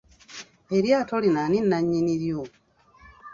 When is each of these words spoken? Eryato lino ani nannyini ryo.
Eryato 0.77 1.15
lino 1.23 1.39
ani 1.45 1.59
nannyini 1.61 2.13
ryo. 2.21 2.41